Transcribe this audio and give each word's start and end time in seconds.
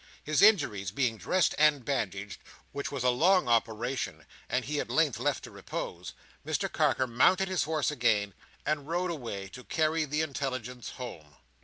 His 0.23 0.41
injuries 0.41 0.89
being 0.89 1.17
dressed 1.17 1.53
and 1.59 1.85
bandaged, 1.85 2.39
which 2.71 2.91
was 2.91 3.03
a 3.03 3.11
long 3.11 3.47
operation, 3.47 4.25
and 4.49 4.65
he 4.65 4.79
at 4.79 4.89
length 4.89 5.19
left 5.19 5.43
to 5.43 5.51
repose, 5.51 6.13
Mr 6.43 6.71
Carker 6.71 7.05
mounted 7.05 7.47
his 7.47 7.65
horse 7.65 7.91
again, 7.91 8.33
and 8.65 8.87
rode 8.87 9.11
away 9.11 9.47
to 9.49 9.63
carry 9.63 10.05
the 10.05 10.21
intelligence 10.21 10.89
home. 10.89 11.35